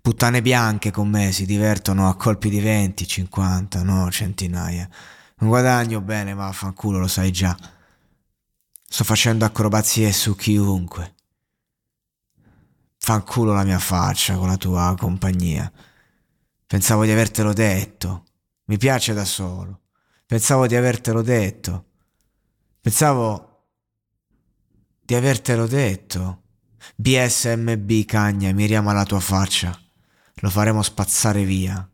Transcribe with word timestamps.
Puttane 0.00 0.42
bianche 0.42 0.90
con 0.90 1.08
me 1.08 1.32
si 1.32 1.46
divertono 1.46 2.08
a 2.08 2.16
colpi 2.16 2.48
di 2.50 2.60
20, 2.60 3.06
50, 3.06 3.82
no, 3.82 4.10
centinaia. 4.10 4.88
Non 5.36 5.48
guadagno 5.48 6.00
bene, 6.00 6.34
ma 6.34 6.52
fanculo, 6.52 6.98
lo 6.98 7.06
sai 7.06 7.30
già. 7.32 7.56
Sto 8.88 9.04
facendo 9.04 9.44
acrobazie 9.44 10.12
su 10.12 10.34
chiunque. 10.34 11.14
Fanculo 12.98 13.52
la 13.52 13.64
mia 13.64 13.78
faccia 13.78 14.36
con 14.36 14.48
la 14.48 14.56
tua 14.56 14.94
compagnia. 14.98 15.70
Pensavo 16.66 17.04
di 17.04 17.10
avertelo 17.10 17.52
detto. 17.52 18.24
Mi 18.64 18.76
piace 18.76 19.14
da 19.14 19.24
solo. 19.24 19.80
Pensavo 20.26 20.66
di 20.66 20.76
avertelo 20.76 21.22
detto. 21.22 21.86
Pensavo 22.80 23.66
di 25.00 25.14
avertelo 25.14 25.66
detto. 25.66 26.42
BSMB 26.96 28.04
cagna, 28.04 28.52
miriamo 28.52 28.90
alla 28.90 29.04
tua 29.04 29.20
faccia. 29.20 29.78
Lo 30.36 30.50
faremo 30.50 30.82
spazzare 30.82 31.44
via. 31.44 31.88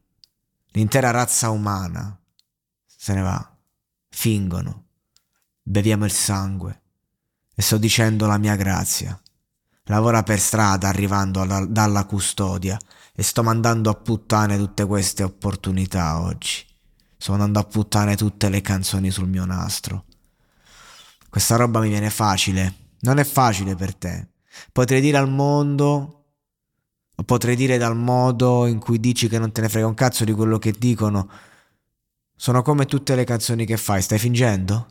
L'intera 0.72 1.10
razza 1.10 1.50
umana 1.50 2.18
se 3.06 3.14
ne 3.14 3.20
va. 3.20 3.56
Fingono. 4.08 4.84
Beviamo 5.62 6.04
il 6.04 6.10
sangue. 6.10 6.82
E 7.54 7.62
sto 7.62 7.78
dicendo 7.78 8.26
la 8.26 8.36
mia 8.36 8.56
grazia. 8.56 9.16
Lavora 9.84 10.24
per 10.24 10.40
strada 10.40 10.88
arrivando 10.88 11.40
alla, 11.40 11.64
dalla 11.64 12.04
custodia 12.04 12.76
e 13.14 13.22
sto 13.22 13.44
mandando 13.44 13.90
a 13.90 13.94
puttane 13.94 14.56
tutte 14.56 14.84
queste 14.86 15.22
opportunità 15.22 16.20
oggi. 16.20 16.66
Sto 17.16 17.30
mandando 17.30 17.60
a 17.60 17.64
puttane 17.64 18.16
tutte 18.16 18.48
le 18.48 18.60
canzoni 18.60 19.12
sul 19.12 19.28
mio 19.28 19.44
nastro. 19.44 20.06
Questa 21.28 21.54
roba 21.54 21.78
mi 21.78 21.88
viene 21.88 22.10
facile. 22.10 22.74
Non 23.00 23.18
è 23.18 23.24
facile 23.24 23.76
per 23.76 23.94
te. 23.94 24.28
Potrei 24.72 25.00
dire 25.00 25.16
al 25.18 25.28
mondo, 25.28 26.24
potrei 27.24 27.56
dire 27.56 27.78
dal 27.78 27.96
modo 27.96 28.66
in 28.66 28.78
cui 28.78 29.00
dici 29.00 29.28
che 29.28 29.38
non 29.38 29.52
te 29.52 29.60
ne 29.60 29.68
frega 29.68 29.86
un 29.86 29.94
cazzo 29.94 30.24
di 30.24 30.32
quello 30.32 30.58
che 30.58 30.72
dicono, 30.76 31.28
sono 32.34 32.62
come 32.62 32.86
tutte 32.86 33.14
le 33.14 33.24
canzoni 33.24 33.64
che 33.64 33.76
fai, 33.76 34.02
stai 34.02 34.18
fingendo? 34.18 34.86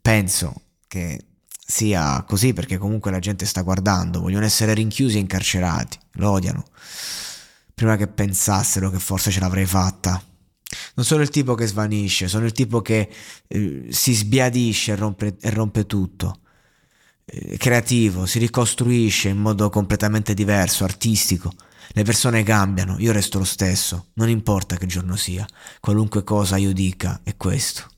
Penso 0.00 0.62
che 0.86 1.24
sia 1.48 2.22
così 2.22 2.52
perché 2.52 2.78
comunque 2.78 3.10
la 3.10 3.18
gente 3.18 3.46
sta 3.46 3.62
guardando, 3.62 4.20
vogliono 4.20 4.44
essere 4.44 4.74
rinchiusi 4.74 5.16
e 5.16 5.20
incarcerati, 5.20 5.98
lo 6.12 6.30
odiano. 6.30 6.64
Prima 7.74 7.96
che 7.96 8.06
pensassero 8.06 8.90
che 8.90 8.98
forse 8.98 9.30
ce 9.30 9.40
l'avrei 9.40 9.66
fatta. 9.66 10.22
Non 10.94 11.04
sono 11.04 11.22
il 11.22 11.28
tipo 11.30 11.54
che 11.54 11.66
svanisce, 11.66 12.28
sono 12.28 12.44
il 12.44 12.52
tipo 12.52 12.82
che 12.82 13.10
eh, 13.46 13.86
si 13.90 14.14
sbiadisce 14.14 14.92
e 14.92 14.96
rompe, 14.96 15.36
e 15.40 15.50
rompe 15.50 15.86
tutto. 15.86 16.40
Eh, 17.28 17.56
creativo, 17.56 18.24
si 18.24 18.38
ricostruisce 18.38 19.28
in 19.28 19.38
modo 19.38 19.68
completamente 19.68 20.32
diverso, 20.32 20.84
artistico. 20.84 21.52
Le 21.88 22.04
persone 22.04 22.44
cambiano, 22.44 22.96
io 22.98 23.10
resto 23.10 23.38
lo 23.38 23.44
stesso, 23.44 24.10
non 24.14 24.28
importa 24.28 24.76
che 24.76 24.86
giorno 24.86 25.16
sia, 25.16 25.44
qualunque 25.80 26.22
cosa 26.22 26.56
io 26.56 26.72
dica 26.72 27.20
è 27.24 27.36
questo. 27.36 27.95